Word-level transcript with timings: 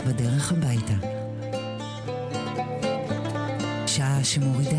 בדרך 0.00 0.52
הביתה. 0.52 0.94
שעה 3.86 4.24
שמורידה 4.24 4.77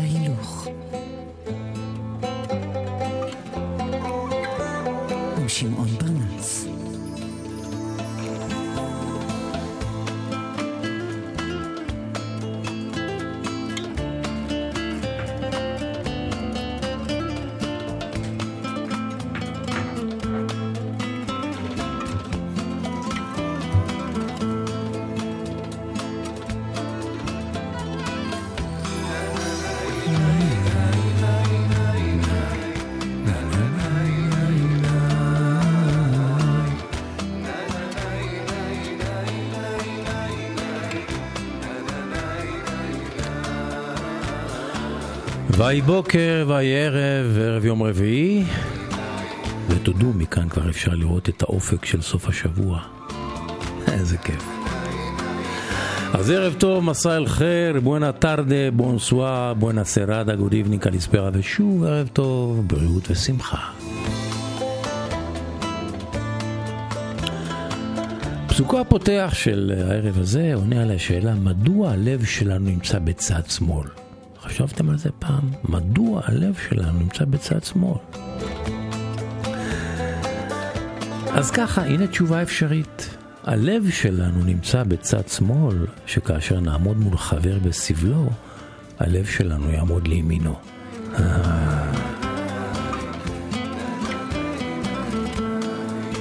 ויהי 45.70 45.82
בוקר, 45.82 46.44
ויהי 46.48 46.86
ערב, 46.86 47.38
ערב 47.40 47.64
יום 47.64 47.82
רביעי, 47.82 48.44
ותודו, 49.68 50.12
מכאן 50.12 50.48
כבר 50.48 50.70
אפשר 50.70 50.94
לראות 50.94 51.28
את 51.28 51.42
האופק 51.42 51.84
של 51.84 52.02
סוף 52.02 52.28
השבוע. 52.28 52.80
איזה 53.92 54.18
כיף. 54.18 54.48
אז 56.12 56.30
ערב 56.30 56.54
טוב, 56.58 56.84
مساء 56.84 57.16
الخير, 57.16 57.80
buena 57.80 58.12
tarde, 58.12 58.70
bonsoir, 58.72 59.54
buonasera, 59.58 60.36
good 60.36 60.52
evening, 60.52 60.82
καλησπέρα, 60.82 61.30
ושוב 61.32 61.84
ערב 61.84 62.08
טוב, 62.12 62.68
בריאות 62.68 63.10
ושמחה. 63.10 63.70
פסוקו 68.48 68.80
הפותח 68.80 69.30
של 69.34 69.72
הערב 69.88 70.18
הזה 70.18 70.54
עונה 70.54 70.82
על 70.82 70.90
השאלה 70.90 71.34
מדוע 71.34 71.90
הלב 71.90 72.24
שלנו 72.24 72.64
נמצא 72.64 72.98
בצד 72.98 73.42
שמאל. 73.48 74.09
חשבתם 74.62 74.90
על 74.90 74.98
זה 74.98 75.08
פעם? 75.18 75.50
מדוע 75.64 76.20
הלב 76.24 76.54
שלנו 76.68 76.98
נמצא 76.98 77.24
בצד 77.24 77.64
שמאל? 77.64 77.98
אז 81.32 81.50
ככה, 81.50 81.84
הנה 81.84 82.06
תשובה 82.06 82.42
אפשרית. 82.42 83.16
הלב 83.44 83.90
שלנו 83.90 84.44
נמצא 84.44 84.82
בצד 84.82 85.28
שמאל, 85.28 85.86
שכאשר 86.06 86.60
נעמוד 86.60 86.96
מול 86.96 87.16
חבר 87.16 87.58
בסבלו, 87.58 88.30
הלב 88.98 89.26
שלנו 89.26 89.70
יעמוד 89.70 90.08
לימינו. 90.08 90.54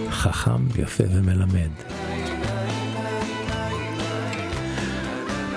חכם, 0.09 0.67
יפה 0.77 1.03
ומלמד. 1.09 1.98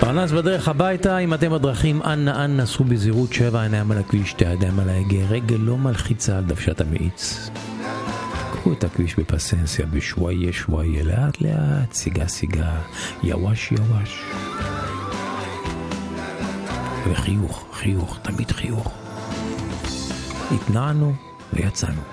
פרנס 0.05 0.31
בדרך 0.31 0.67
הביתה, 0.67 1.17
אם 1.17 1.33
אתם 1.33 1.51
בדרכים, 1.51 2.01
אנא 2.01 2.45
אנא 2.45 2.65
סעו 2.65 2.85
בזהירות, 2.85 3.33
שבע 3.33 3.61
עיניים 3.61 3.91
על 3.91 3.97
הכביש, 3.97 4.29
שתי 4.29 4.45
ידיים 4.45 4.79
על 4.79 4.89
ההגה, 4.89 5.25
רגל 5.29 5.55
לא 5.59 5.77
מלחיצה 5.77 6.37
על 6.37 6.43
דוושת 6.43 6.81
המאיץ. 6.81 7.49
קחו 8.51 8.73
את 8.73 8.83
הכביש 8.83 9.19
בפסנסיה, 9.19 9.85
בשוואיה 9.85 10.53
שוואיה, 10.53 11.03
לאט 11.03 11.41
לאט, 11.41 11.93
סיגה 11.93 12.27
סיגה, 12.27 12.79
יווש 13.23 13.71
יווש. 13.71 14.23
וחיוך, 17.11 17.65
חיוך, 17.73 18.19
תמיד 18.21 18.51
חיוך. 18.51 18.91
התנענו 20.51 21.13
ויצאנו. 21.53 22.12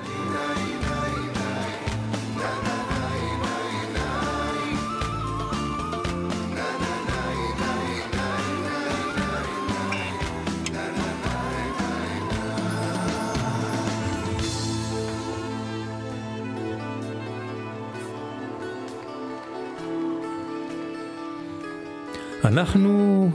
אנחנו 22.51 23.31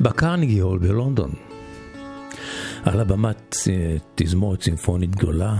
בקרניגי 0.00 0.58
הול 0.58 0.78
בלונדון. 0.78 1.30
על 2.84 3.00
הבמת 3.00 3.56
תזמורת 4.14 4.60
צימפונית 4.60 5.16
גדולה, 5.16 5.56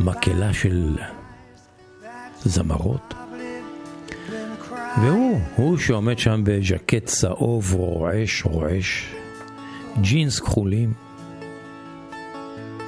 מקהלה 0.00 0.52
של 0.52 0.96
זמרות. 2.40 3.14
והוא, 5.02 5.40
הוא 5.56 5.78
שעומד 5.78 6.18
שם 6.18 6.40
בז'קט 6.44 7.04
צהוב 7.04 7.74
רועש 7.74 8.44
רועש, 8.44 9.14
ג'ינס 10.00 10.40
כחולים, 10.40 10.92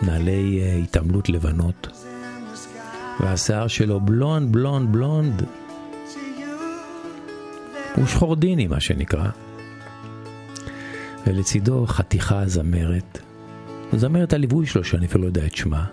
נעלי 0.03 0.63
התעמלות 0.83 1.29
לבנות, 1.29 1.89
והשיער 3.21 3.67
שלו 3.67 4.01
בלונד, 4.01 4.53
בלונד, 4.53 4.93
בלונד. 4.93 5.43
הוא 7.97 8.07
שחורדיני 8.07 8.67
מה 8.67 8.81
שנקרא. 8.81 9.29
ולצידו 11.27 11.87
חתיכה 11.87 12.47
זמרת. 12.47 13.19
זמרת 13.93 14.33
הליווי 14.33 14.67
שלו 14.67 14.85
שאני 14.85 15.07
אפילו 15.07 15.23
לא 15.23 15.29
יודע 15.29 15.47
את 15.47 15.57
שמה. 15.57 15.85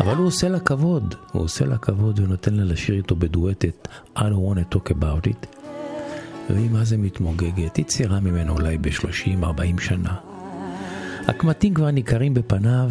אבל 0.00 0.16
הוא 0.16 0.26
עושה 0.26 0.48
לה 0.48 0.60
כבוד, 0.60 1.14
הוא 1.32 1.42
עושה 1.42 1.64
לה 1.64 1.78
כבוד 1.78 2.20
ונותן 2.20 2.54
לה 2.54 2.64
לשיר 2.64 2.94
איתו 2.94 3.16
בדואט 3.16 3.64
את 3.64 3.88
I 4.16 4.20
don't 4.20 4.22
want 4.22 4.74
to 4.74 4.76
talk 4.76 4.90
about 4.90 5.26
it. 5.26 5.46
והיא 6.50 6.70
מה 6.70 6.84
זה 6.84 6.96
מתמוגגת, 6.96 7.76
היא 7.76 7.84
צעירה 7.84 8.20
ממנו 8.20 8.52
אולי 8.52 8.78
ב-30-40 8.78 9.80
שנה. 9.80 10.14
הקמטים 11.28 11.74
כבר 11.74 11.90
ניכרים 11.90 12.34
בפניו, 12.34 12.90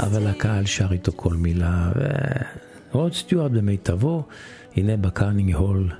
אבל 0.00 0.26
הקהל 0.26 0.66
שר 0.66 0.92
איתו 0.92 1.12
כל 1.16 1.34
מילה, 1.34 1.92
ורוד 2.94 3.12
סטיוארט 3.12 3.50
במיטבו, 3.50 4.22
הנה 4.76 4.96
בקרנגי 4.96 5.54
הול 5.54 5.90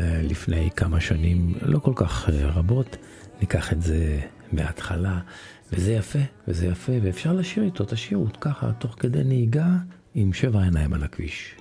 לפני 0.00 0.70
כמה 0.76 1.00
שנים, 1.00 1.54
לא 1.62 1.78
כל 1.78 1.92
כך 1.96 2.28
רבות, 2.28 2.96
ניקח 3.40 3.72
את 3.72 3.82
זה 3.82 4.20
מההתחלה, 4.52 5.20
וזה 5.72 5.92
יפה, 5.92 6.18
וזה 6.48 6.66
יפה, 6.66 6.92
ואפשר 7.02 7.32
לשיר 7.32 7.64
איתו 7.64 7.84
את 7.84 7.92
השירות 7.92 8.36
ככה, 8.40 8.72
תוך 8.72 8.96
כדי 9.00 9.24
נהיגה, 9.24 9.68
עם 10.14 10.32
שבע 10.32 10.62
עיניים 10.62 10.92
על 10.92 11.02
הכביש. 11.02 11.54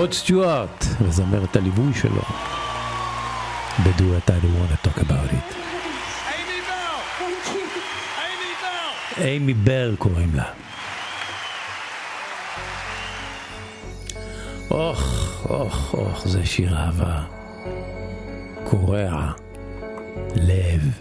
רוד 0.00 0.12
סטיוארט, 0.12 0.84
וזמרת 1.00 1.56
הליווי 1.56 1.94
שלו, 1.94 2.22
בדואט 3.84 4.30
I 4.30 4.32
don't 4.32 4.56
want 4.56 4.72
to 4.72 4.88
talk 4.88 5.00
about 5.00 5.32
it. 5.32 5.54
אימי 9.20 9.54
בל 9.54 9.96
קוראים 9.98 10.34
לה. 10.34 10.44
אוח, 14.70 15.32
אוח, 15.50 15.94
אוח, 15.94 16.26
זה 16.26 16.46
שיר 16.46 16.76
אהבה. 16.76 17.22
קורע. 18.64 19.32
לב. 20.34 21.00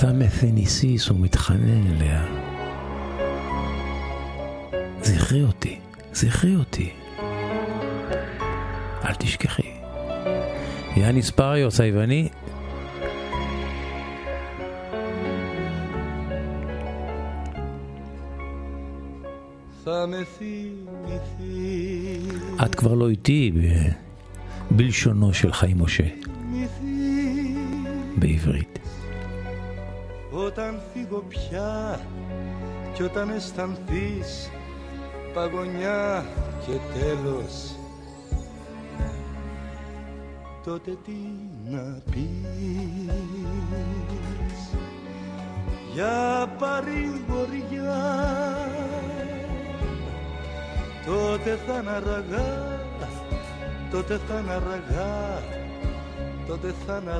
פמתניסיס 0.00 1.08
הוא 1.08 1.20
מתחנן 1.20 1.86
אליה. 1.86 2.24
זכרי 5.02 5.44
אותי, 5.44 5.81
זכרי 6.13 6.55
אותי. 6.55 6.93
אל 9.05 9.13
תשכחי. 9.19 9.71
יאניס 10.97 11.29
פריוס 11.29 11.79
היווני 11.79 12.29
את 22.65 22.75
כבר 22.75 22.93
לא 22.93 23.09
איתי 23.09 23.51
בלשונו 24.71 25.33
של 25.33 25.53
חיים 25.53 25.81
משה. 25.81 26.07
בעברית. 28.19 28.79
Όταν 30.31 30.73
φύγω 30.93 31.23
πια 31.29 31.99
κι 32.93 33.03
όταν 33.03 33.29
αισθανθείς 33.29 34.49
παγωνιά 35.34 36.26
και 36.66 36.72
τέλος. 36.98 37.76
Τότε 40.64 40.96
τι 41.04 41.16
να 41.70 41.98
πεις. 42.10 43.12
Για 45.92 46.48
παρηγοριά. 46.58 48.00
Τότε 51.06 51.58
θα 51.66 51.74
είναι 51.80 51.90
αργά. 51.90 52.80
Τότε 53.90 54.20
θα 54.28 54.38
είναι 54.38 54.52
αργά. 54.52 55.42
Τότε 56.46 56.74
θα 56.86 56.98
είναι 57.02 57.10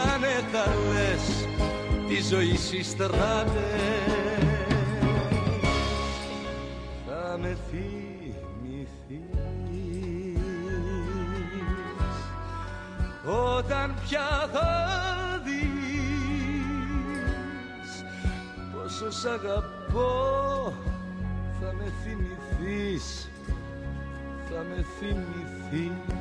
κλείσανε 0.00 0.34
τα 0.52 0.64
λες 0.92 1.46
τη 2.08 2.22
ζωή 2.22 2.56
στις 2.56 2.86
στράτες 2.86 3.12
θα 7.06 7.38
με 7.40 7.56
θυμηθείς 7.70 8.88
όταν 13.24 13.94
πια 14.08 14.48
θα 14.52 14.70
δεις 15.44 15.70
πόσο 18.72 19.10
σ' 19.10 19.24
αγαπώ. 19.24 20.72
Θα 21.60 21.72
με 21.72 21.92
θυμηθείς 22.04 23.28
θα 24.50 24.64
με 24.68 24.84
θυμηθείς 24.98 26.19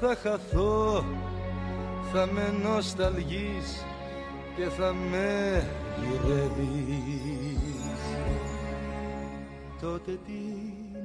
θα 0.00 0.16
χαθώ 0.22 1.04
θα 2.12 2.28
με 2.32 2.54
νοσταλγείς 2.62 3.84
και 4.56 4.64
θα 4.78 4.94
με 5.10 5.62
γυρεύεις. 6.00 7.56
Τότε 9.80 10.18
τι 10.26 10.40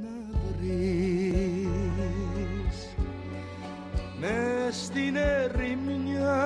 να 0.02 0.16
βρεις; 0.58 1.96
Μες 4.20 4.76
στην 4.86 5.16
ερημιά 5.16 6.42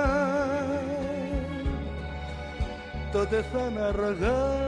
τότε 3.12 3.46
θα 3.54 3.68
είναι 3.70 3.82
αργά 3.82 4.66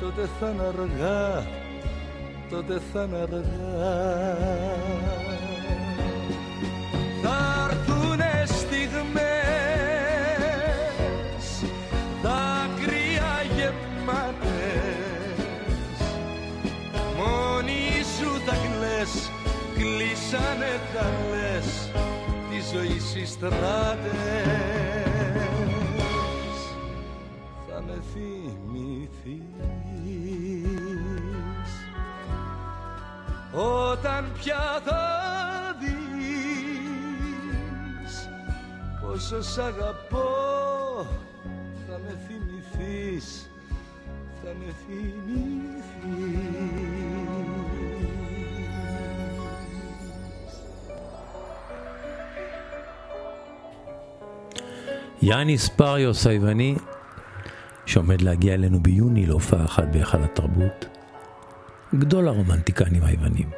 τότε 0.00 0.28
θα 0.40 0.50
είναι 0.50 0.62
αργά 0.62 1.46
τότε 2.50 2.80
θα 2.92 3.02
είναι 3.02 3.16
αργά 3.16 4.97
κλείσανε 20.28 20.72
τα 20.94 21.06
λες 21.30 21.68
της 22.50 22.64
ζωής 22.72 23.04
στις 23.08 23.30
στράτες. 23.30 23.52
Θα 27.68 27.82
με 27.86 28.02
θυμηθείς. 28.12 29.42
Όταν 33.52 34.32
πια 34.38 34.80
θα 34.84 35.04
δεις 35.80 37.08
πόσο 39.00 39.42
σ' 39.42 39.58
αγαπώ 39.58 41.06
θα 41.88 42.00
με 42.04 42.18
θυμηθείς 42.26 43.50
θα 44.42 44.50
με 44.58 44.72
θυμηθείς 44.86 45.47
יאניס 55.22 55.68
פריוס 55.68 56.26
היווני, 56.26 56.74
שעומד 57.86 58.20
להגיע 58.20 58.54
אלינו 58.54 58.80
ביוני 58.80 59.26
להופעה 59.26 59.64
אחת 59.64 59.84
בהיכל 59.92 60.22
התרבות. 60.22 60.86
גדול 61.94 62.28
הרומנטיקנים 62.28 63.04
היוונים. 63.04 63.57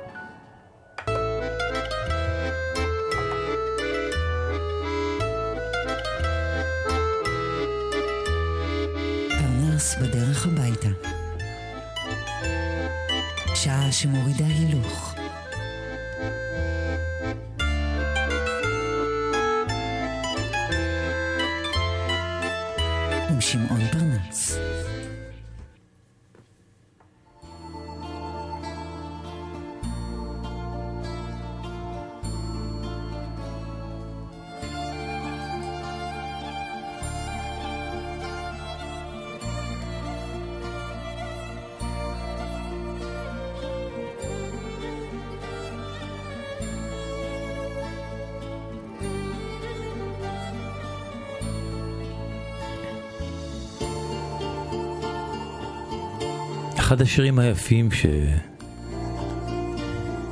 אחד 56.90 57.00
השירים 57.00 57.38
היפים 57.38 57.88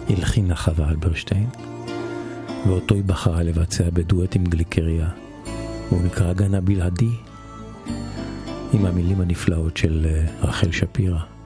שהלחינה 0.08 0.54
חווה 0.54 0.90
אלברשטיין, 0.90 1.46
ואותו 2.66 2.94
היא 2.94 3.04
בחרה 3.04 3.42
לבצע 3.42 3.84
בדואט 3.92 4.36
עם 4.36 4.44
גליקריה. 4.44 5.08
הוא 5.90 6.02
נקרא 6.02 6.32
גן 6.32 6.54
הבלעדי, 6.54 7.10
עם 8.72 8.86
המילים 8.86 9.20
הנפלאות 9.20 9.76
של 9.76 10.06
אה, 10.10 10.26
רחל 10.42 10.72
שפירא. 10.72 11.37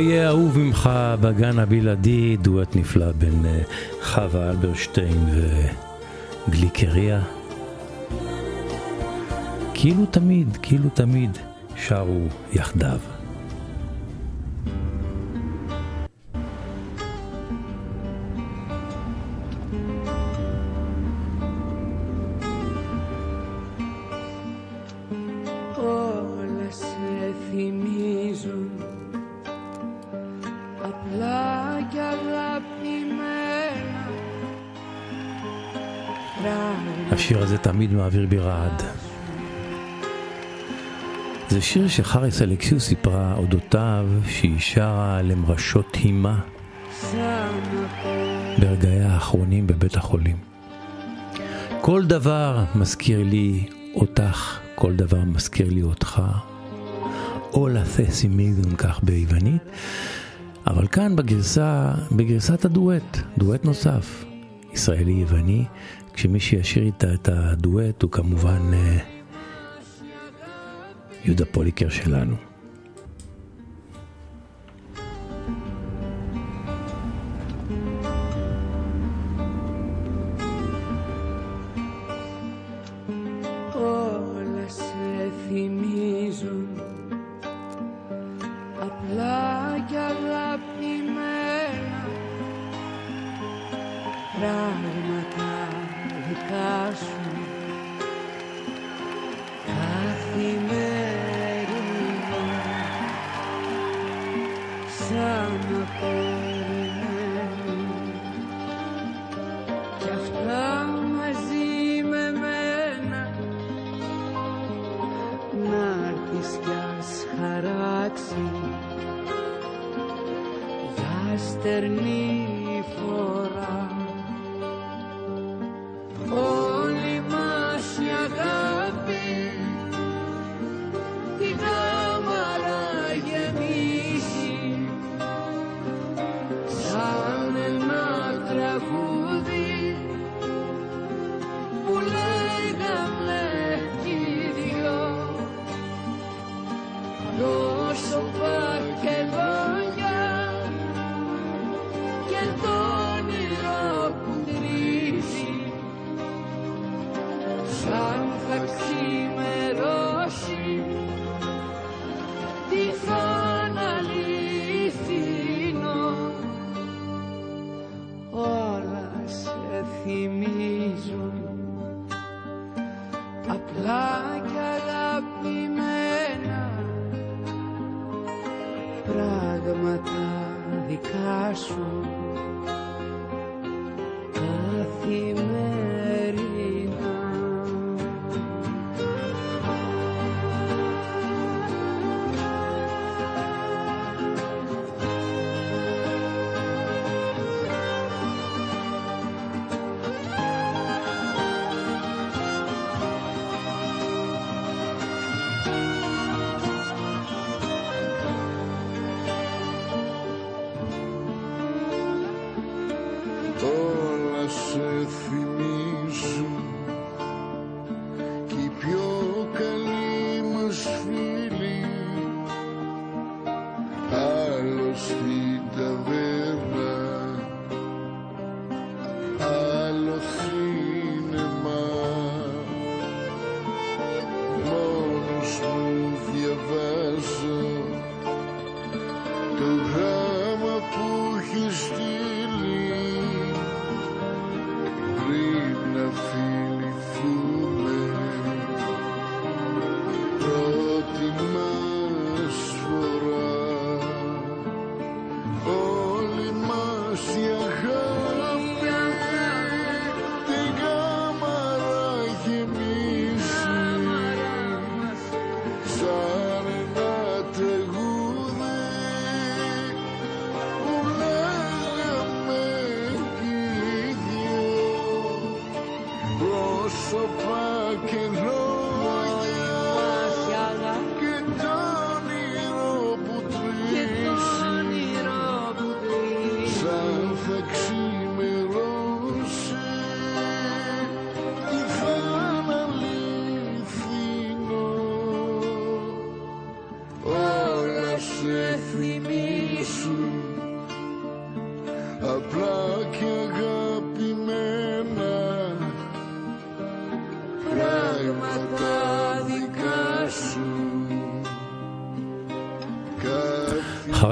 יהיה 0.00 0.28
אהוב 0.28 0.58
ממך 0.58 0.90
בגן 1.20 1.58
הבלעדי, 1.58 2.36
דואט 2.36 2.76
נפלא 2.76 3.12
בין 3.12 3.46
אה, 3.46 3.60
חווה 4.02 4.50
אלברשטיין 4.50 5.26
וגליקריה. 6.48 7.22
כאילו 9.74 10.06
תמיד, 10.06 10.58
כאילו 10.62 10.88
תמיד 10.94 11.38
שרו 11.76 12.26
יחדיו. 12.52 13.15
תמיד 37.62 37.92
מעביר 37.92 38.26
בי 38.26 38.38
רעד. 38.38 38.82
זה 41.48 41.60
שיר 41.60 41.88
שחריס 41.88 42.42
אלקסיו 42.42 42.80
סיפרה 42.80 43.34
אודותיו 43.34 44.06
שהיא 44.28 44.58
שרה 44.58 45.22
למרשות 45.22 45.94
הימה 45.94 46.40
ברגעי 48.58 49.00
האחרונים 49.02 49.66
בבית 49.66 49.96
החולים. 49.96 50.36
כל 51.80 52.04
דבר 52.04 52.64
מזכיר 52.74 53.22
לי 53.22 53.68
אותך, 53.94 54.58
כל 54.74 54.96
דבר 54.96 55.24
מזכיר 55.24 55.70
לי 55.70 55.82
אותך. 55.82 56.22
אולה 57.52 57.82
תסי 57.96 58.28
מיזון 58.28 58.76
כך 58.76 59.00
ביוונית, 59.02 59.62
אבל 60.66 60.86
כאן 60.86 61.16
בגרסה, 61.16 61.92
בגרסת 62.12 62.64
הדואט, 62.64 63.18
דואט 63.38 63.64
נוסף, 63.64 64.24
ישראלי-יווני, 64.72 65.64
כשמי 66.16 66.40
שישיר 66.40 66.82
איתה 66.82 67.14
את 67.14 67.28
הדואט 67.28 68.02
הוא 68.02 68.10
כמובן 68.10 68.70
אה, 68.72 68.98
יהודה 71.24 71.44
פוליקר 71.44 71.88
שלנו. 71.88 72.36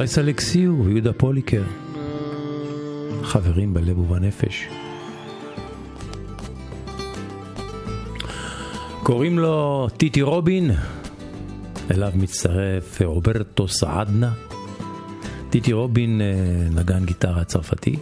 חריס 0.05 0.19
אלכסיו 0.19 0.85
ויהודה 0.85 1.12
פוליקר, 1.12 1.62
חברים 3.23 3.75
בלב 3.75 3.99
ובנפש. 3.99 4.69
קוראים 9.03 9.38
לו 9.38 9.88
טיטי 9.97 10.23
רובין, 10.23 10.71
אליו 11.90 12.12
מצטרף 12.14 13.03
רוברטו 13.03 13.69
סעדנה. 13.69 14.33
טיטי 15.51 15.73
רובין 15.73 16.21
אה, 16.21 16.81
נגן 16.81 17.05
גיטרה 17.05 17.45
צרפתי, 17.45 17.97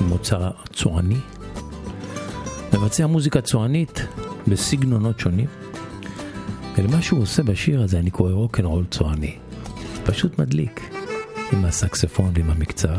מוצא 0.00 0.50
צועני, 0.72 1.18
מבצע 2.74 3.06
מוזיקה 3.06 3.40
צוענית 3.40 4.06
בסגנונות 4.48 5.20
שונים. 5.20 5.48
ולמה 6.76 7.02
שהוא 7.02 7.22
עושה 7.22 7.42
בשיר 7.42 7.82
הזה 7.82 7.98
אני 7.98 8.10
קורא 8.10 8.32
רוקנרול 8.32 8.84
צועני. 8.90 9.36
פשוט 10.04 10.38
מדליק, 10.38 10.93
עם 11.54 11.64
הסקספון 11.64 12.32
ועם 12.34 12.50
המקצב. 12.50 12.96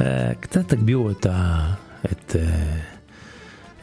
אה, 0.00 0.34
קצת 0.40 0.68
תגבירו 0.68 1.10
את, 1.10 1.26
ה, 1.26 1.70
את, 2.12 2.36
אה, 2.36 2.78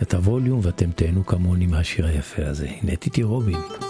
את 0.01 0.13
הווליום 0.13 0.59
ואתם 0.63 0.91
תהנו 0.91 1.25
כמוני 1.25 1.65
מהשיר 1.65 2.05
היפה 2.05 2.45
הזה. 2.45 2.67
הנה 2.81 2.95
טיטי 2.95 3.23
רובין. 3.23 3.80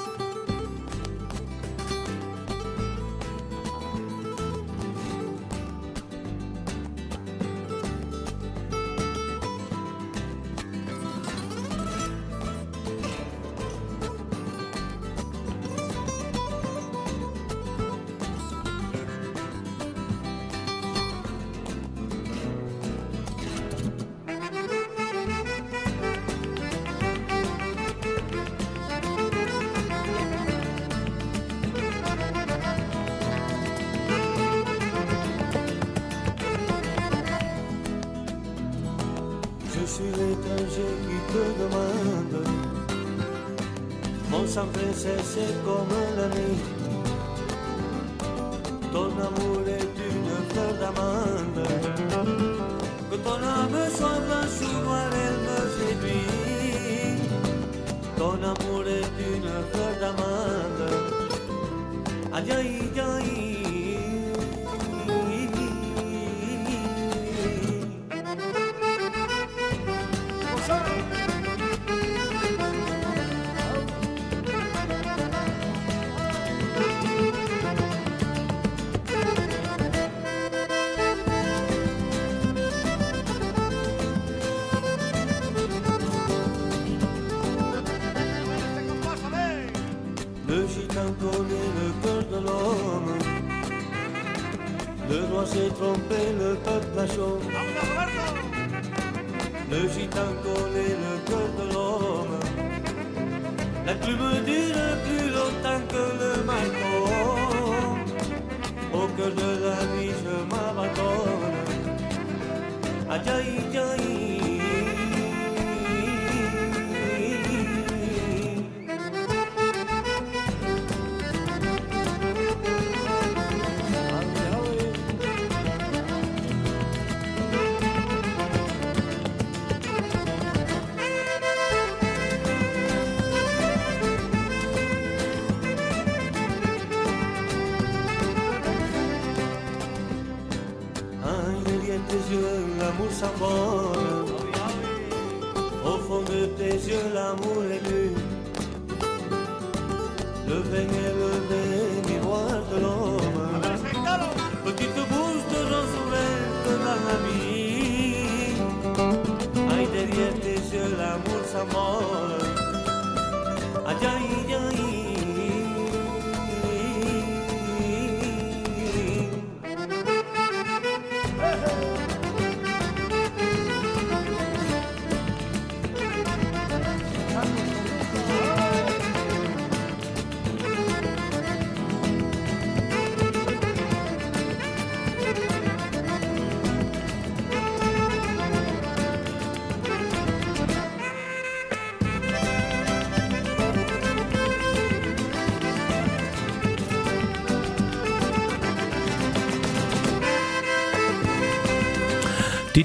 se 44.94 45.18
secó 45.24 45.86
Melanie 45.90 46.81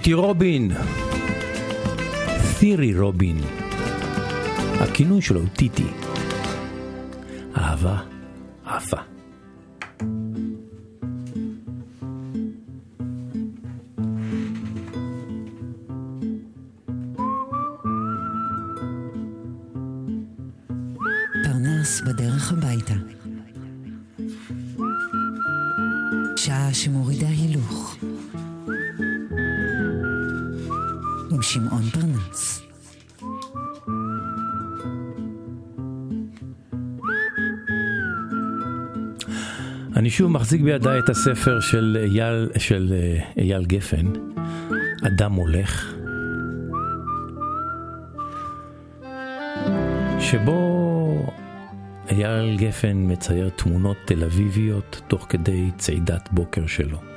טיטי 0.07 0.15
רובין, 0.15 0.71
תירי 2.59 2.99
רובין, 2.99 3.37
הכינוי 4.81 5.23
שלו 5.23 5.41
הוא 5.41 5.49
טיטי. 5.49 5.87
אהבה 7.57 7.99
עפה. 8.65 8.97
הביתה. 22.53 22.95
שעה 26.37 26.75
שמורידה 26.75 27.29
הילוך. 27.29 27.96
שמעון 31.57 31.83
פרנס. 31.83 32.63
אני 39.97 40.11
שוב 40.11 40.31
מחזיק 40.31 40.61
בידיי 40.61 40.99
את 40.99 41.09
הספר 41.09 41.61
של 41.61 41.99
אייל, 42.11 42.49
של 42.59 42.93
אה, 42.93 43.43
אייל 43.43 43.65
גפן, 43.65 44.07
אדם 45.07 45.33
הולך, 45.33 45.95
שבו 50.21 51.33
אייל 52.11 52.57
גפן 52.57 53.13
מצייר 53.13 53.49
תמונות 53.49 53.97
תל 54.05 54.25
אביביות 54.25 55.01
תוך 55.09 55.27
כדי 55.29 55.71
צעידת 55.79 56.29
בוקר 56.33 56.67
שלו. 56.67 57.16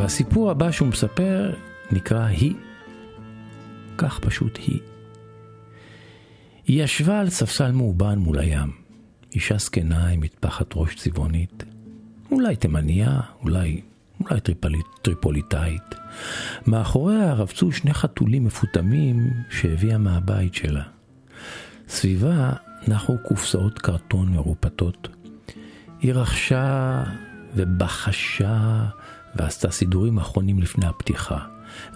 והסיפור 0.00 0.50
הבא 0.50 0.70
שהוא 0.70 0.88
מספר 0.88 1.54
נקרא 1.92 2.24
היא. 2.24 2.54
כך 3.98 4.18
פשוט 4.18 4.58
היא. 4.66 4.80
היא 6.66 6.84
ישבה 6.84 7.20
על 7.20 7.30
ספסל 7.30 7.72
מאובן 7.72 8.18
מול 8.18 8.38
הים. 8.38 8.70
אישה 9.34 9.58
זקנה 9.58 10.08
עם 10.08 10.20
מטפחת 10.20 10.66
ראש 10.74 10.94
צבעונית. 10.94 11.64
אולי 12.30 12.56
תימניה, 12.56 13.20
אולי, 13.42 13.80
אולי 14.20 14.40
טריפוליט, 14.40 14.86
טריפוליטאית. 15.02 15.94
מאחוריה 16.66 17.32
רבצו 17.32 17.72
שני 17.72 17.94
חתולים 17.94 18.44
מפוטמים 18.44 19.30
שהביאה 19.50 19.98
מהבית 19.98 20.54
שלה. 20.54 20.84
סביבה 21.88 22.52
נחו 22.88 23.16
קופסאות 23.28 23.78
קרטון 23.78 24.28
מרופטות. 24.32 25.08
היא 26.00 26.12
רכשה 26.12 27.02
ובחשה 27.54 28.84
ועשתה 29.34 29.70
סידורים 29.70 30.18
אחרונים 30.18 30.58
לפני 30.58 30.86
הפתיחה. 30.86 31.38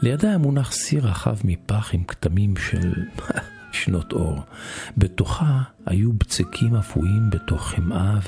לידה 0.03 0.29
היה 0.29 0.39
מונח 0.39 0.73
סיר 0.73 1.07
רחב 1.07 1.37
מפח 1.45 1.91
עם 1.93 2.05
כתמים 2.05 2.57
של 2.57 2.93
שנות 3.73 4.13
אור. 4.13 4.41
בתוכה 4.97 5.63
היו 5.87 6.13
בצקים 6.13 6.77
אפויים 6.77 7.31
בתוך 7.31 7.69
חמאה 7.69 8.19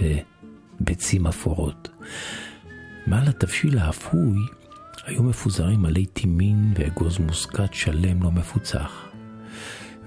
וביצים 0.81 1.27
אפורות. 1.27 1.88
מעל 3.07 3.29
התבשיל 3.29 3.79
האפוי 3.79 4.38
היו 5.07 5.23
מפוזרים 5.23 5.85
עלי 5.85 6.07
טימין 6.07 6.75
ואגוז 6.77 7.19
מוסקת 7.19 7.75
שלם 7.75 8.23
לא 8.23 8.31
מפוצח. 8.31 9.07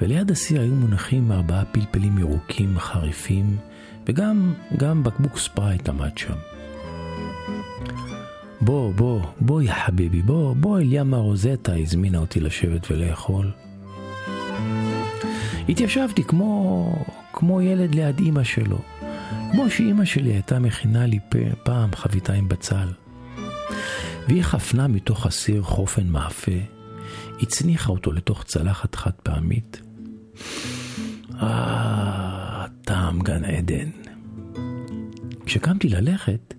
וליד 0.01 0.31
הסיר 0.31 0.61
היו 0.61 0.75
מונחים 0.75 1.31
ארבעה 1.31 1.65
פלפלים 1.65 2.17
ירוקים 2.17 2.79
חריפים, 2.79 3.57
וגם 4.07 4.53
גם 4.77 5.03
בקבוק 5.03 5.37
ספרייט 5.37 5.89
עמד 5.89 6.17
שם. 6.17 6.35
בוא, 8.61 8.93
בוא, 8.93 9.21
בוא, 9.39 9.61
יא 9.61 9.73
חביבי, 9.85 10.21
בוא, 10.21 10.55
בוא, 10.55 10.79
אליאמה 10.79 11.17
רוזטה 11.17 11.75
הזמינה 11.75 12.17
אותי 12.17 12.39
לשבת 12.39 12.91
ולאכול. 12.91 13.51
התיישבתי 15.69 16.23
כמו, 16.23 17.05
כמו 17.33 17.61
ילד 17.61 17.95
ליד 17.95 18.19
אימא 18.19 18.43
שלו, 18.43 18.79
כמו 19.51 19.69
שאימא 19.69 20.05
שלי 20.05 20.29
הייתה 20.29 20.59
מכינה 20.59 21.05
לי 21.05 21.19
פעם 21.63 21.95
חביתה 21.95 22.33
עם 22.33 22.49
בצל. 22.49 22.87
והיא 24.27 24.43
חפנה 24.43 24.87
מתוך 24.87 25.25
הסיר 25.25 25.63
חופן 25.63 26.07
מאפה, 26.07 26.51
הצניחה 27.41 27.91
אותו 27.91 28.11
לתוך 28.11 28.43
צלחת 28.43 28.95
חד 28.95 29.11
פעמית. 29.23 29.81
אה, 31.41 32.65
טעם 32.81 33.19
גן 33.19 33.45
עדן. 33.45 33.89
כשקמתי 35.45 35.89
ללכת, 35.89 36.53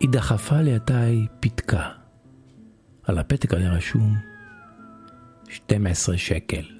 היא 0.00 0.08
דחפה 0.08 0.60
לידיי 0.60 1.26
פתקה. 1.40 1.90
על 3.04 3.18
הפתק 3.18 3.54
היה 3.54 3.72
רשום 3.72 4.16
12 5.48 6.18
שקל. 6.18 6.75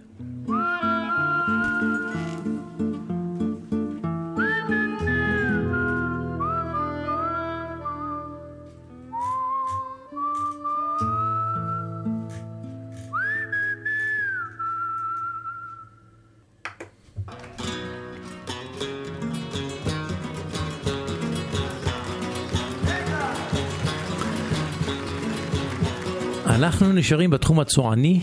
נשארים 27.07 27.31
בתחום 27.31 27.61
הצועני. 27.61 28.21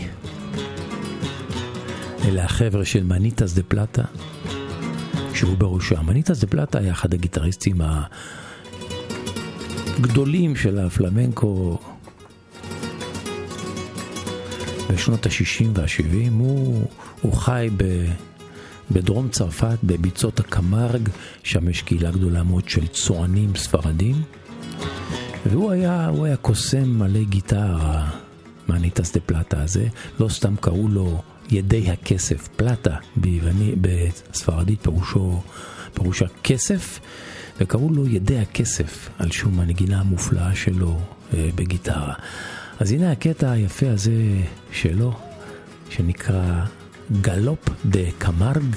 אלה 2.26 2.44
החבר'ה 2.44 2.86
של 2.86 3.04
מניטס 3.04 3.54
דה 3.54 3.64
פלטה, 3.64 4.04
שהוא 5.34 5.58
בראשם. 5.58 6.06
מניטס 6.06 6.40
דה 6.40 6.48
פלטה 6.48 6.80
היה 6.80 6.92
אחד 6.92 7.14
הגיטריסטים 7.14 7.82
הגדולים 10.00 10.56
של 10.56 10.80
הפלמנקו 10.80 11.78
בשנות 14.94 15.26
ה-60 15.26 15.66
וה-70. 15.74 16.32
הוא, 16.32 16.88
הוא 17.22 17.34
חי 17.34 17.70
ב... 17.78 17.84
בדרום 18.92 19.30
צרפת, 19.30 19.78
בביצות 19.84 20.40
הקמרג, 20.40 21.10
שם 21.44 21.70
יש 21.70 21.82
קהילה 21.82 22.12
גדולה 22.12 22.44
מאוד 22.44 22.70
של 22.70 22.88
צוענים 22.88 23.56
ספרדים. 23.56 24.16
והוא 25.46 25.72
היה, 25.72 26.12
היה 26.24 26.38
קוסם 26.38 26.90
מלא 26.90 27.24
גיטרה, 27.24 28.23
מאניטס 28.70 29.14
דה 29.14 29.20
פלטה 29.20 29.62
הזה, 29.64 29.88
לא 30.20 30.30
סתם 30.30 30.56
קראו 30.56 30.88
לו 30.88 31.22
ידי 31.52 31.92
הכסף, 31.92 32.48
plata 32.56 32.96
ביווני, 33.16 33.76
בספרדית 33.82 34.82
פירושו, 34.82 35.42
פירושה 35.94 36.26
כסף, 36.44 37.00
וקראו 37.60 37.90
לו 37.90 38.08
ידי 38.08 38.40
הכסף 38.40 39.10
על 39.20 39.32
שום 39.32 39.60
הנגינה 39.60 40.00
המופלאה 40.00 40.56
שלו 40.56 41.00
אה, 41.34 41.50
בגיטרה. 41.56 42.14
אז 42.80 42.92
הנה 42.92 43.12
הקטע 43.12 43.52
היפה 43.52 43.90
הזה 43.90 44.14
שלו, 44.72 45.14
שנקרא 45.90 46.66
Galop 47.22 47.70
de 47.86 48.12
Camargue. 48.18 48.76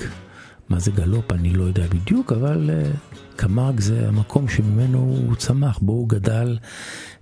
מה 0.68 0.78
זה 0.78 0.90
galop 0.90 1.32
אני 1.32 1.50
לא 1.50 1.64
יודע 1.64 1.86
בדיוק, 1.88 2.32
אבל 2.32 2.70
אה, 2.72 2.90
קמרג 3.36 3.80
זה 3.80 4.08
המקום 4.08 4.48
שממנו 4.48 4.98
הוא 4.98 5.36
צמח, 5.36 5.78
בו 5.78 5.92
הוא 5.92 6.08
גדל 6.08 6.58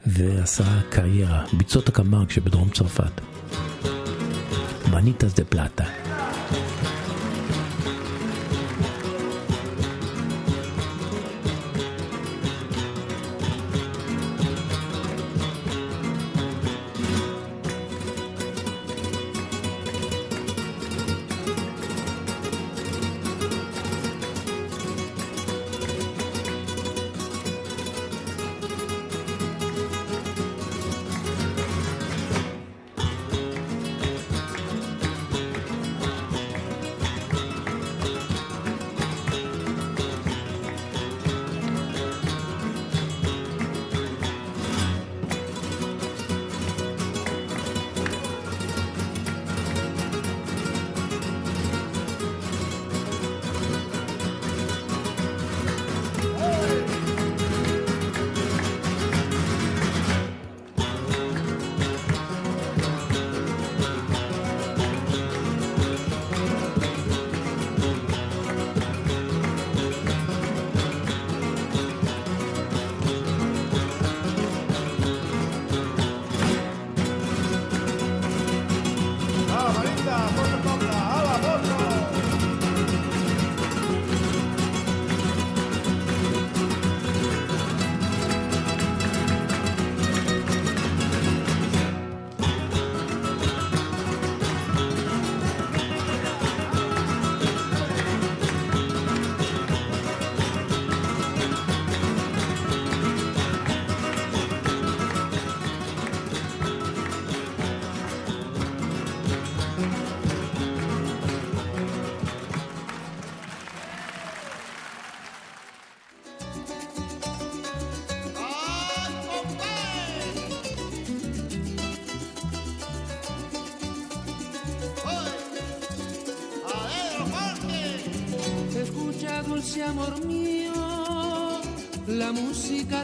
ועשה 0.07 0.81
קריירה, 0.91 1.45
ביצות 1.53 1.89
הקמרג 1.89 2.31
שבדרום 2.31 2.69
צרפת. 2.69 3.21
מניטס 4.93 5.35
דה 5.35 5.45
פלטה. 5.45 5.85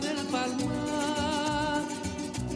Música 0.00 0.14
del 0.14 0.26
palmar. 0.26 1.84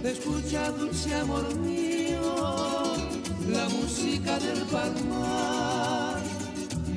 Escucha 0.03 0.71
dulce 0.73 1.15
amor 1.15 1.57
mío, 1.57 2.97
la 3.51 3.69
música 3.69 4.39
del 4.39 4.63
palmar. 4.67 6.23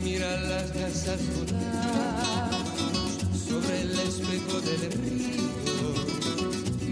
Mira 0.04 0.38
las 0.42 0.74
garzas 0.74 1.20
volar 1.36 2.52
sobre 3.48 3.82
el 3.82 4.00
espejo 4.00 4.62
del 4.62 4.92
río. 4.92 5.40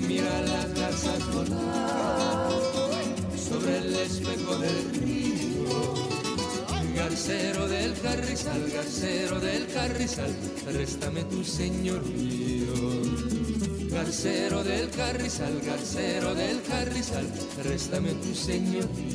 Mira 0.08 0.42
las 0.42 0.74
garzas 0.74 1.34
volar 1.34 2.50
sobre 3.38 3.78
el 3.78 3.96
espejo 3.96 4.58
del 4.58 4.94
río. 4.94 5.26
Garcero 6.96 7.68
del 7.68 7.94
carrizal, 8.02 8.70
garcero 8.74 9.40
del 9.40 9.68
carrizal, 9.68 10.34
réstame 10.74 11.24
tu 11.26 11.44
señorío. 11.44 13.05
Garcero 13.96 14.62
del 14.62 14.90
carrizal, 14.90 15.62
garcero 15.66 16.36
del 16.36 16.62
carrizal, 16.64 17.26
réstame 17.64 18.12
tu 18.16 18.36
señorío. 18.36 19.15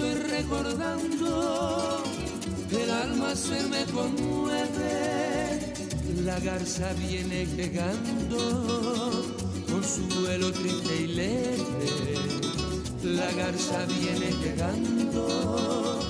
Estoy 0.00 0.14
recordando, 0.30 2.02
el 2.70 2.90
alma 2.90 3.36
se 3.36 3.62
me 3.68 3.84
conmueve. 3.86 5.74
La 6.24 6.38
garza 6.40 6.92
viene 6.94 7.46
llegando 7.46 8.38
con 9.70 9.84
su 9.84 10.02
vuelo 10.20 10.52
triste 10.52 10.96
y 11.02 11.06
leve. 11.08 12.14
La 13.02 13.30
garza 13.32 13.86
viene 13.86 14.32
llegando 14.42 16.00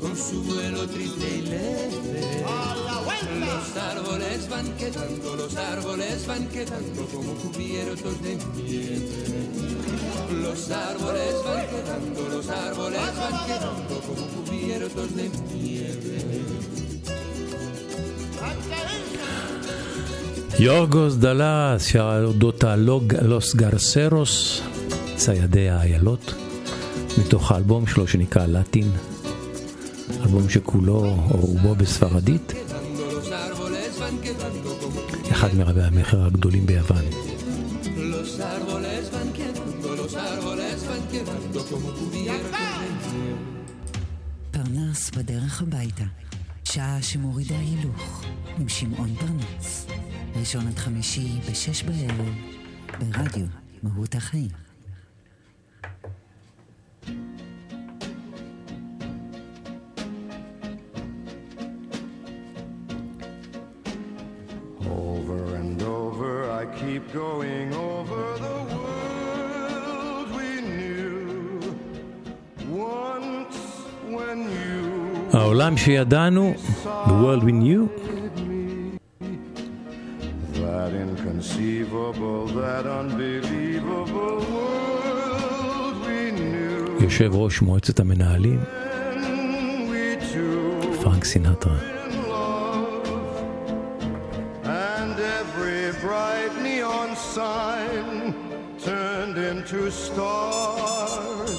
con 0.00 0.16
su 0.16 0.42
vuelo 0.42 0.86
triste 0.88 1.38
y 1.38 1.42
leve. 1.42 2.95
Los 3.40 3.76
árboles 3.76 4.48
van 4.48 4.68
quedando, 4.80 5.36
los 5.36 5.56
árboles 5.56 6.26
van 6.26 6.48
quedando 6.48 7.02
como 7.12 7.32
cubiertos 7.34 8.22
de 8.22 8.32
nieve. 8.56 9.08
Los 10.44 10.70
árboles 10.70 11.34
van 11.46 11.64
quedando, 11.72 12.20
los 12.34 12.48
árboles 12.48 13.08
van 13.22 13.36
quedando 13.48 13.94
como 14.06 14.24
cubiertos 14.34 15.08
de 15.16 15.26
nieve. 15.52 16.16
יורגוס 20.58 21.14
דלס 21.14 21.84
שר 21.86 22.24
אודות 22.24 22.64
הלוס 22.64 23.54
גרסרוס, 23.54 24.60
ציידי 25.16 25.68
האיילות, 25.68 26.34
מתוך 27.18 27.52
האלבום 27.52 27.86
שלו 27.86 28.06
שנקרא 28.06 28.46
לטין, 28.46 28.90
אלבום 30.22 30.48
שכולו 30.48 31.04
או 31.30 31.36
רובו 31.40 31.74
בספרדית, 31.74 32.52
אחד 35.46 35.56
מרבי 35.56 35.82
המכר 35.82 36.24
הגדולים 36.26 36.66
ביוון. 36.66 37.04
פרנס 44.50 45.10
בדרך 45.10 45.62
הביתה, 45.62 46.04
שעה 46.64 47.02
שמורידה 47.02 47.58
הילוך, 47.58 48.24
עם 48.58 48.68
שמעון 48.68 49.14
פרנס. 49.14 49.86
ראשון 50.36 50.66
עד 50.66 50.78
חמישי 50.78 51.28
בשש 51.50 51.82
בערב, 51.82 52.34
ברדיו 52.98 53.46
מהות 53.82 54.14
החיים. 54.14 54.50
Keep 66.96 67.12
going 67.12 67.68
over 67.74 68.22
the 68.46 68.58
world 68.74 70.28
we 70.38 70.50
knew. 70.70 71.60
Once 72.70 73.56
when 74.16 74.38
you 74.56 75.36
העולם 75.36 75.76
שידענו, 75.76 76.54
The 77.06 77.12
World 77.22 77.44
We 77.44 77.52
Knew, 77.52 77.88
that 80.60 80.92
inconceivable, 81.04 82.46
that 82.60 82.84
unbelievable 83.00 84.38
world 84.54 85.96
we 86.06 86.20
knew. 86.38 87.02
יושב 87.02 87.30
ראש 87.34 87.62
מועצת 87.62 88.00
המנהלים, 88.00 88.60
פרנק 91.02 91.24
סינטרה. 91.24 91.95
Sign 97.36 98.32
turned 98.78 99.36
into 99.36 99.90
stars, 99.90 101.50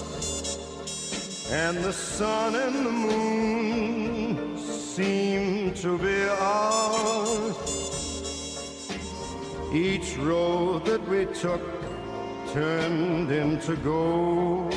and 1.51 1.77
the 1.83 1.93
sun 1.93 2.55
and 2.55 2.83
the 2.83 2.91
moon 2.91 4.57
seemed 4.57 5.75
to 5.75 5.99
be 5.99 6.23
ours. 6.29 7.59
Each 9.71 10.17
road 10.17 10.83
that 10.85 11.07
we 11.07 11.27
took 11.43 11.61
turned 12.53 13.29
into 13.29 13.75
gold. 13.75 14.73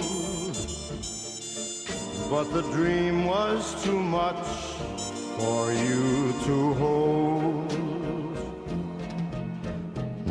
But 2.29 2.53
the 2.53 2.65
dream 2.77 3.25
was 3.25 3.83
too 3.83 3.99
much 3.99 4.47
for 5.39 5.73
you 5.73 6.35
to 6.45 6.75
hold. 6.75 7.70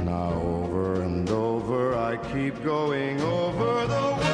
Now 0.10 0.34
over 0.34 1.04
and 1.04 1.30
over. 1.30 1.96
I 1.96 2.18
keep 2.18 2.64
going 2.64 3.22
over 3.22 3.86
the 3.86 4.29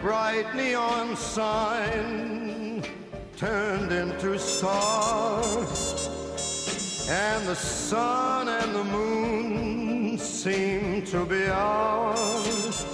bright 0.00 0.54
neon 0.54 1.14
sign 1.14 2.82
turned 3.36 3.92
into 3.92 4.38
stars, 4.38 6.08
and 7.10 7.46
the 7.46 7.54
sun 7.54 8.48
and 8.48 8.74
the 8.74 8.84
moon 8.84 10.16
seemed 10.18 11.06
to 11.06 11.26
be 11.26 11.46
ours. 11.48 12.86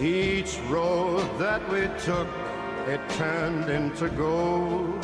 Each 0.00 0.58
road 0.68 1.38
that 1.38 1.62
we 1.70 1.82
took, 2.04 2.26
it 2.88 3.00
turned 3.10 3.70
into 3.70 4.08
gold. 4.08 5.02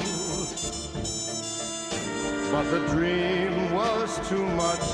But 2.51 2.65
the 2.71 2.83
dream 2.89 3.73
was 3.73 4.19
too 4.29 4.47
much 4.47 4.87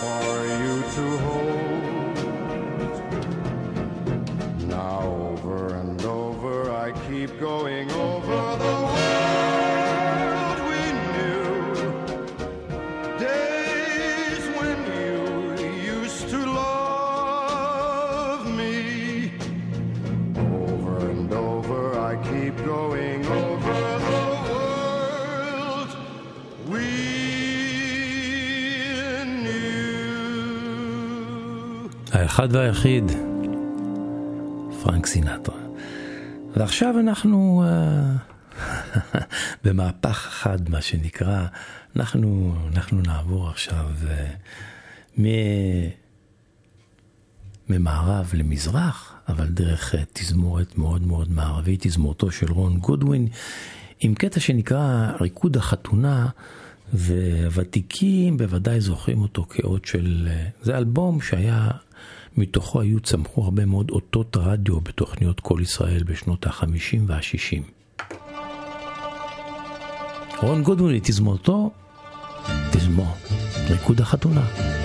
for 0.00 0.46
you 0.46 0.82
to 0.94 1.18
hold. 1.18 1.79
keep 7.19 7.31
going 7.39 7.87
over 7.91 8.41
the 8.65 8.75
world 8.95 10.57
we 10.69 10.81
knew. 11.11 11.49
Days 13.27 14.43
when 14.57 14.79
you 15.05 15.19
used 15.97 16.25
to 16.33 16.39
love 16.61 18.43
me. 18.59 18.75
Over 20.37 20.93
and 21.11 21.29
over 21.33 21.81
I 22.11 22.13
keep 22.31 22.55
going 22.73 23.21
over 23.43 23.77
the 24.09 24.25
world 24.49 25.89
we 26.71 26.89
knew. 29.43 29.75
האחד 32.11 32.55
והיחיד, 32.55 33.11
פרנק 34.83 35.05
סינטרה. 35.05 35.55
ועכשיו 36.56 36.98
אנחנו 36.98 37.64
uh, 37.64 38.58
במהפך 39.64 40.26
אחד, 40.28 40.70
מה 40.70 40.82
שנקרא. 40.82 41.46
אנחנו, 41.96 42.54
אנחנו 42.74 43.00
נעבור 43.00 43.48
עכשיו 43.48 43.90
uh, 44.02 45.20
מ... 45.20 45.24
ממערב 47.68 48.30
למזרח, 48.34 49.14
אבל 49.28 49.46
דרך 49.46 49.94
uh, 49.94 49.98
תזמורת 50.12 50.78
מאוד 50.78 51.02
מאוד 51.06 51.30
מערבית, 51.30 51.86
תזמורתו 51.86 52.30
של 52.30 52.52
רון 52.52 52.78
גודווין, 52.78 53.28
עם 54.00 54.14
קטע 54.14 54.40
שנקרא 54.40 55.12
ריקוד 55.20 55.56
החתונה. 55.56 56.28
והוותיקים 56.92 58.36
בוודאי 58.36 58.80
זוכרים 58.80 59.22
אותו 59.22 59.46
כאות 59.50 59.84
של... 59.84 60.28
זה 60.62 60.78
אלבום 60.78 61.20
שהיה, 61.20 61.68
מתוכו 62.36 62.80
היו 62.80 63.00
צמחו 63.00 63.44
הרבה 63.44 63.66
מאוד 63.66 63.90
אותות 63.90 64.36
רדיו 64.36 64.80
בתוכניות 64.80 65.40
כל 65.40 65.58
ישראל 65.62 66.02
בשנות 66.02 66.46
ה-50 66.46 66.98
וה-60. 67.06 67.62
רון 70.42 70.62
גודווין 70.62 71.00
תזמורתו, 71.02 71.70
תזמור, 72.72 73.14
ריקוד 73.70 74.00
החתונה. 74.00 74.79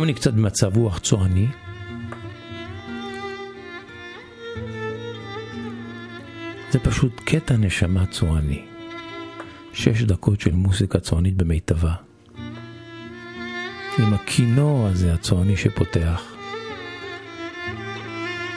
היום 0.00 0.04
אני 0.04 0.14
קצת 0.14 0.34
במצב 0.34 0.76
רוח 0.76 0.98
צועני. 0.98 1.46
זה 6.70 6.78
פשוט 6.78 7.20
קטע 7.24 7.56
נשמה 7.56 8.06
צועני. 8.06 8.64
שש 9.72 10.02
דקות 10.02 10.40
של 10.40 10.52
מוסיקה 10.52 11.00
צוענית 11.00 11.36
במיטבה. 11.36 11.94
עם 13.98 14.14
הכינור 14.14 14.86
הזה 14.86 15.14
הצועני 15.14 15.56
שפותח. 15.56 16.22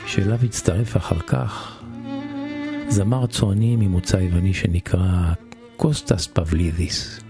שאליו 0.05 0.39
הצטרף 0.43 0.97
אחר 0.97 1.19
כך 1.19 1.81
זמר 2.89 3.27
צועני 3.27 3.75
ממוצא 3.75 4.17
יווני 4.17 4.53
שנקרא 4.53 5.33
קוסטס 5.77 6.27
פבלידיס. 6.27 7.22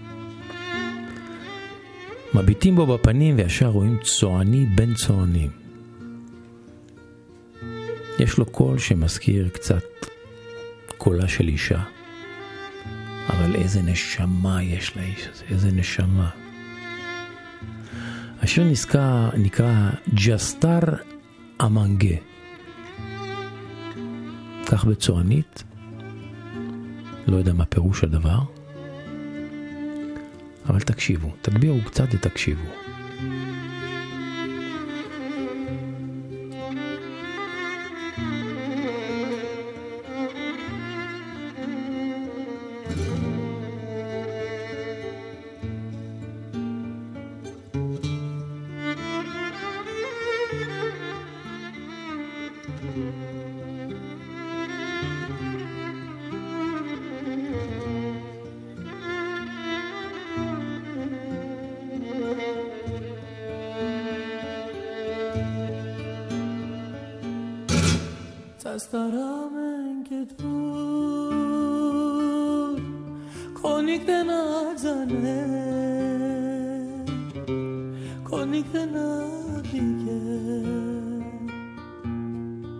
מביטים 2.34 2.76
בו 2.76 2.86
בפנים 2.86 3.34
וישר 3.38 3.66
רואים 3.66 3.98
צועני 4.02 4.66
בין 4.66 4.94
צוענים. 4.94 5.50
יש 8.18 8.38
לו 8.38 8.46
קול 8.46 8.78
שמזכיר 8.78 9.48
קצת 9.48 9.84
קולה 10.98 11.28
של 11.28 11.48
אישה. 11.48 11.82
אבל 13.28 13.56
איזה 13.56 13.82
נשמה 13.82 14.62
יש 14.62 14.96
לאיש 14.96 15.28
הזה, 15.32 15.44
איזה 15.50 15.72
נשמה. 15.72 16.30
השיר 18.42 18.64
נזכר, 18.64 19.30
נקרא 19.36 19.90
Jastar 20.14 20.80
amenge. 21.62 22.16
כך 24.66 24.84
בצוענית, 24.84 25.64
לא 27.26 27.36
יודע 27.36 27.52
מה 27.52 27.64
פירוש 27.64 28.04
הדבר. 28.04 28.53
אבל 30.68 30.80
תקשיבו, 30.80 31.32
תגבירו 31.42 31.78
קצת 31.84 32.06
ותקשיבו. 32.12 32.83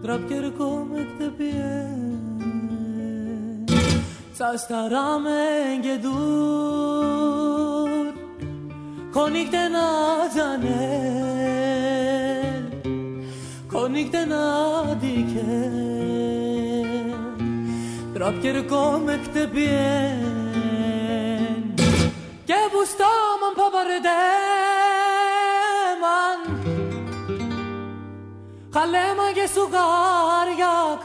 τραπιεργό 0.04 0.86
με 0.92 1.06
χτεπιέ 1.14 1.86
Σας 4.32 4.66
ταράμε 4.66 5.30
γεντούρ 5.82 6.12
Κονίκτε 9.12 9.68
να 9.68 9.86
τζανέλ 10.34 11.44
Κονίκτε 13.72 14.24
να 14.24 14.82
δικέ 14.94 15.70
Τραπιεργό 18.14 19.02
με 19.04 19.20
χτεπιέ 19.22 20.18
Και 22.44 22.54
βουστάμαν 22.72 23.54
παπαρεντέλ 23.56 24.53
قلم 28.74 29.20
اگه 29.20 29.46
سوگار 29.46 30.48
یا 30.58 30.98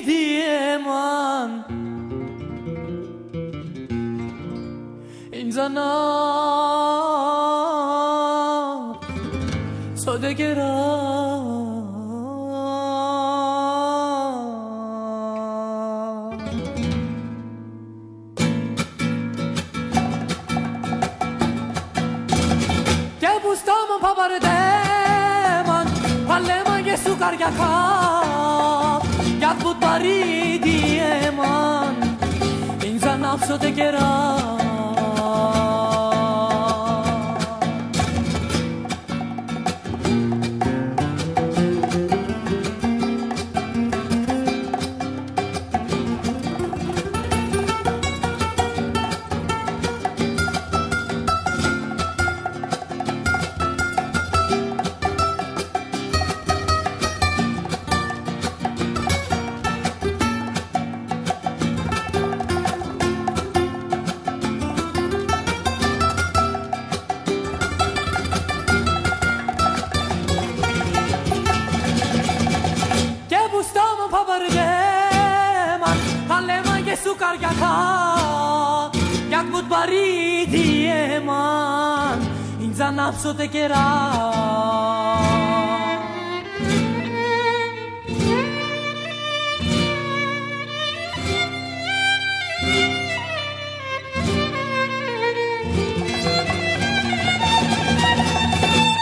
دیمان. 0.05 1.65
اینجا 5.31 5.67
نام 5.67 6.28
καρδιακά 27.29 27.73
Κι 29.37 29.45
αφού 29.45 29.75
το 29.79 29.87
αρίδιε 29.87 31.31
μαν 31.37 32.17
Ίνζαν 32.83 33.25
άψω 33.25 33.57
τε 33.57 33.69
κερά 33.69 34.58
ανάψω 83.09 83.33
τα 83.33 83.45
κερά. 83.45 83.87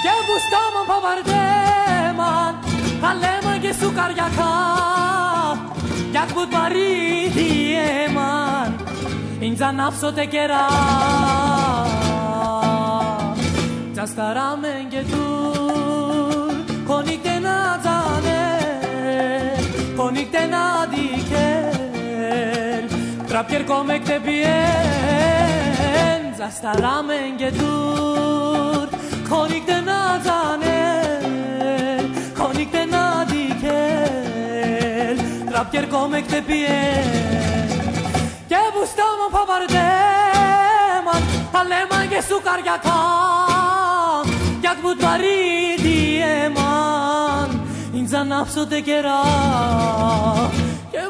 Και 0.03 0.11
μπουστάμαν 0.25 0.85
παπαρδέμαν, 0.87 2.53
καλέμαν 3.01 3.57
και 3.61 3.73
σου 3.81 3.89
καριακά, 3.95 4.55
κι 6.11 6.17
ακουτ 6.17 6.49
παρήδιέμαν, 6.53 8.69
ίντζ 9.39 9.61
ανάψω 9.61 10.11
τα. 10.11 10.65
έμαν 14.06 14.06
Είναι 14.06 14.06
να 14.06 14.06
τε 14.06 14.06
κερά 14.06 14.06
Τζασταράμεν 14.06 14.88
και 14.88 15.04
τουρ 15.10 16.54
Κονίκτε 16.86 17.38
να 17.38 17.78
τζάνε 17.80 18.40
Κονίκτε 19.96 20.46
να 20.46 20.86
δικέρ 20.90 22.84
Τραπιέρ 23.26 23.64
κόμεκτε 23.64 24.20
πιέν 24.24 26.32
Τζασταράμεν 26.34 27.36
και 27.36 27.52
τουρ 27.52 28.88
Κονίκτε 29.28 29.80
να 29.80 30.20
τζάνε 30.22 30.80
Κονίκτε 32.38 32.84
να 32.84 33.24
δικέρ 33.24 35.16
Τραπιέρ 35.50 35.88
κόμεκτε 35.88 36.40
πιέν 36.46 37.10
Και 38.46 38.56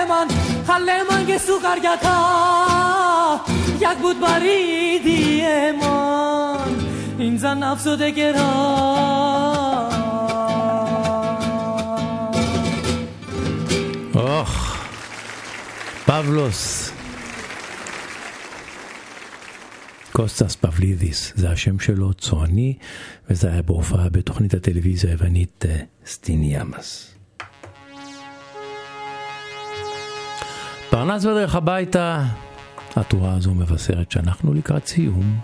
만 0.08 0.28
할래만 0.66 1.26
개수 1.26 1.60
가르가가 1.60 3.44
약붓 3.80 4.20
바리디에만 4.20 5.86
인자 7.20 7.54
납소대게라 7.54 8.40
آخ 14.14 14.86
פבלוס 16.06 16.92
קוסטס 20.12 20.56
פבלידיס, 20.56 21.32
זה 21.36 21.50
השם 21.50 21.78
שלו, 21.80 22.14
צועני, 22.14 22.78
וזה 23.30 23.50
היה 23.50 23.62
בהופעה 23.62 24.08
בתוכנית 24.08 24.54
הטלוויזיה 24.54 25.10
היוונית 25.10 25.64
Στην 26.06 26.40
υγειά 26.40 26.82
μας. 26.82 27.15
פרנס 30.90 31.24
בדרך 31.24 31.54
הביתה, 31.54 32.22
התרועה 32.96 33.34
הזו 33.34 33.54
מבשרת 33.54 34.10
שאנחנו 34.10 34.54
לקראת 34.54 34.86
סיום. 34.86 35.40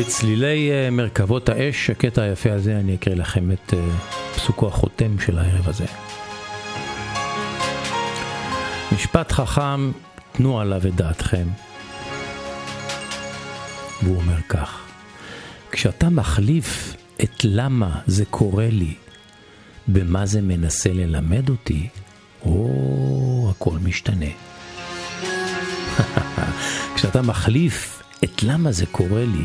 לצלילי 0.00 0.70
אה, 0.70 0.90
מרכבות 0.90 1.48
האש, 1.48 1.90
הקטע 1.90 2.22
היפה 2.22 2.52
הזה, 2.52 2.76
אני 2.76 2.94
אקריא 2.94 3.16
לכם 3.16 3.52
את 3.52 3.74
אה, 3.74 3.88
פסוקו 4.34 4.68
החותם 4.68 5.20
של 5.20 5.38
הערב 5.38 5.68
הזה. 5.68 5.84
משפט 8.92 9.32
חכם, 9.32 9.90
תנו 10.32 10.60
עליו 10.60 10.86
את 10.86 10.94
דעתכם. 10.94 11.46
והוא 14.02 14.16
אומר 14.16 14.40
כך: 14.48 14.80
כשאתה 15.70 16.08
מחליף 16.08 16.96
את 17.22 17.44
למה 17.44 18.00
זה 18.06 18.24
קורה 18.24 18.68
לי 18.70 18.94
במה 19.88 20.26
זה 20.26 20.42
מנסה 20.42 20.92
ללמד 20.92 21.48
אותי, 21.48 21.88
או, 22.42 23.52
הכל 23.56 23.78
משתנה. 23.82 24.30
כשאתה 26.94 27.22
מחליף 27.22 28.02
את 28.24 28.42
למה 28.42 28.72
זה 28.72 28.86
קורה 28.86 29.24
לי 29.24 29.44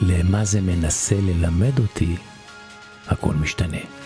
למה 0.00 0.44
זה 0.44 0.60
מנסה 0.60 1.14
ללמד 1.20 1.78
אותי, 1.78 2.16
הכל 3.06 3.34
משתנה. 3.34 3.99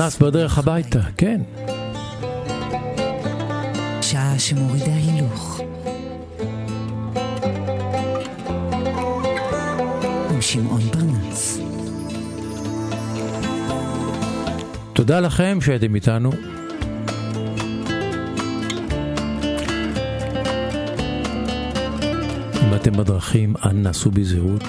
פרנס 0.00 0.18
בדרך 0.18 0.58
הביתה, 0.58 1.00
כן. 1.16 1.40
שעה 4.02 4.38
שמורידה 4.38 4.94
הילוך. 4.94 5.60
עם 10.30 10.40
שמעון 10.40 10.80
פרנס. 10.80 11.60
תודה 14.92 15.20
לכם 15.20 15.58
שהייתם 15.60 15.94
איתנו. 15.94 16.30
אם 22.62 22.74
אתם 22.74 22.92
בדרכים, 22.92 23.54
אנא 23.64 23.92
סעו 23.92 24.10
בזהירות. 24.10 24.64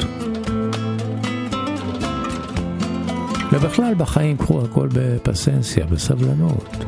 ובכלל 3.51 3.93
בחיים 3.93 4.37
קחו 4.37 4.61
הכל 4.65 4.87
בפסנסיה, 4.93 5.85
בסבלנות. 5.85 6.85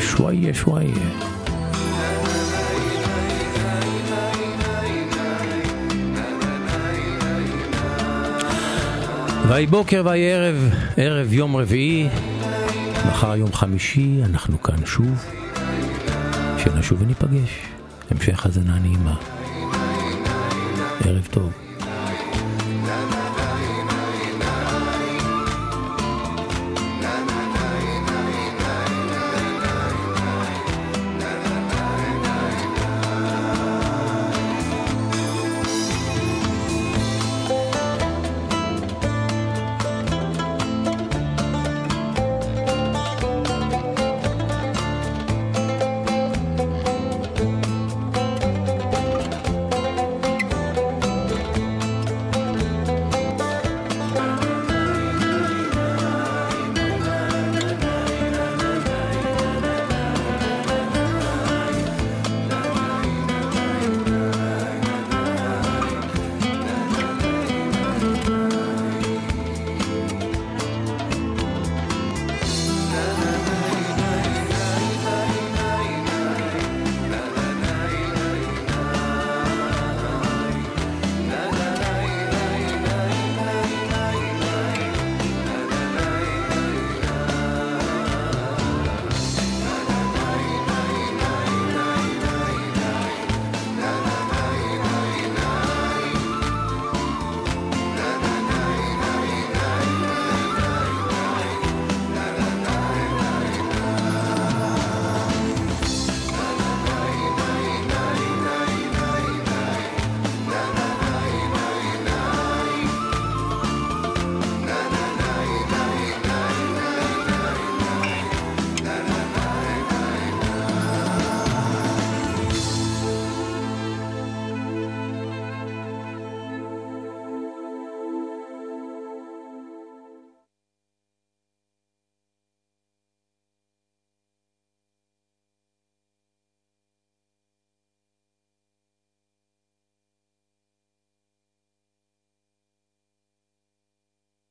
שוואיה 0.00 0.54
שוואיה. 0.54 0.94
ויהי 9.48 9.66
בוקר 9.66 10.02
ויהי 10.04 10.32
ערב, 10.32 10.70
ערב 10.96 11.32
יום 11.32 11.56
רביעי, 11.56 12.08
מחר 13.08 13.36
יום 13.36 13.52
חמישי, 13.52 14.20
אנחנו 14.24 14.62
כאן 14.62 14.86
שוב, 14.86 15.24
שנשוב 16.58 17.02
וניפגש. 17.02 17.60
המשך 18.10 18.46
האזנה 18.46 18.78
נעימה. 18.78 19.16
ערב 21.04 21.28
טוב. 21.30 21.65